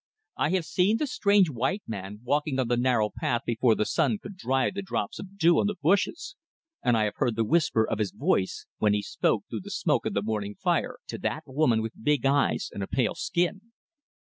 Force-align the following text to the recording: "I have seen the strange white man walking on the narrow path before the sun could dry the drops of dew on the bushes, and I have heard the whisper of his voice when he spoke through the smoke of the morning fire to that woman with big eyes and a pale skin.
"I 0.35 0.49
have 0.53 0.65
seen 0.65 0.97
the 0.97 1.05
strange 1.05 1.51
white 1.51 1.83
man 1.85 2.21
walking 2.23 2.57
on 2.59 2.67
the 2.69 2.75
narrow 2.75 3.11
path 3.15 3.43
before 3.45 3.75
the 3.75 3.85
sun 3.85 4.17
could 4.17 4.35
dry 4.35 4.71
the 4.71 4.81
drops 4.81 5.19
of 5.19 5.37
dew 5.37 5.59
on 5.59 5.67
the 5.67 5.75
bushes, 5.79 6.35
and 6.81 6.97
I 6.97 7.03
have 7.03 7.17
heard 7.17 7.35
the 7.35 7.45
whisper 7.45 7.87
of 7.87 7.99
his 7.99 8.09
voice 8.11 8.65
when 8.79 8.95
he 8.95 9.03
spoke 9.03 9.43
through 9.47 9.61
the 9.61 9.69
smoke 9.69 10.07
of 10.07 10.15
the 10.15 10.23
morning 10.23 10.55
fire 10.55 10.97
to 11.05 11.19
that 11.19 11.43
woman 11.45 11.83
with 11.83 11.93
big 12.03 12.25
eyes 12.25 12.71
and 12.73 12.81
a 12.81 12.87
pale 12.87 13.13
skin. 13.13 13.61